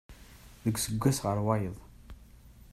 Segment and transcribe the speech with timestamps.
[0.63, 1.77] Deg useggas ɣer wayeḍ.